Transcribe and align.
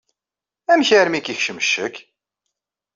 Amek 0.71 0.89
armi 0.99 1.17
i 1.19 1.21
k-yekcem 1.21 1.59
ccek? 1.65 1.95